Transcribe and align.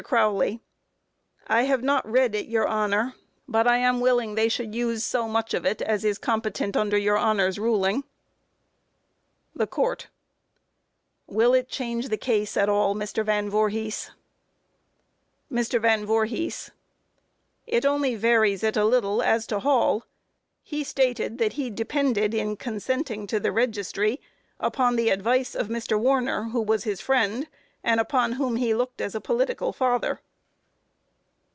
CROWLEY: 0.03 0.59
I 1.45 1.61
have 1.61 1.83
not 1.83 2.09
read 2.11 2.33
it, 2.33 2.47
your 2.47 2.65
Honor, 2.67 3.13
but 3.47 3.67
I 3.67 3.77
am 3.77 3.99
willing 3.99 4.33
they 4.33 4.49
should 4.49 4.73
use 4.73 5.03
so 5.03 5.27
much 5.27 5.53
of 5.53 5.63
it 5.63 5.79
as 5.83 6.03
is 6.03 6.17
competent 6.17 6.75
under 6.75 6.97
your 6.97 7.17
Honor's 7.19 7.59
ruling. 7.59 8.03
THE 9.55 9.67
COURT: 9.67 10.07
Will 11.27 11.53
it 11.53 11.69
change 11.69 12.09
the 12.09 12.17
case 12.17 12.57
at 12.57 12.67
all, 12.67 12.95
Mr. 12.95 13.23
Van 13.23 13.47
Voorhis? 13.47 14.09
MR. 15.51 15.79
VAN 15.79 16.03
VOORHIS: 16.07 16.71
It 17.67 17.85
only 17.85 18.15
varies 18.15 18.63
it 18.63 18.75
a 18.75 18.85
little 18.85 19.21
as 19.21 19.45
to 19.47 19.59
Hall. 19.59 20.03
He 20.63 20.83
stated 20.83 21.37
that 21.37 21.53
he 21.53 21.69
depended 21.69 22.33
in 22.33 22.57
consenting 22.57 23.27
to 23.27 23.39
the 23.39 23.51
registry, 23.51 24.19
upon 24.59 24.95
the 24.95 25.09
advice 25.11 25.53
of 25.53 25.67
Mr. 25.67 25.95
Warner, 25.99 26.45
who 26.45 26.59
was 26.61 26.85
his 26.85 26.99
friend, 27.01 27.47
and 27.83 27.99
upon 27.99 28.33
whom 28.33 28.57
he 28.57 28.75
looked 28.75 29.01
as 29.01 29.15
a 29.15 29.19
political 29.21 29.73
father. 29.73 30.19